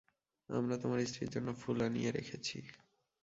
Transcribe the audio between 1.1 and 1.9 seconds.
জন্যে ফুল